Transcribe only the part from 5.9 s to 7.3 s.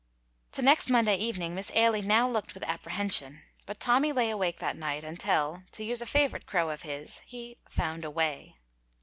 a favorite crow of his,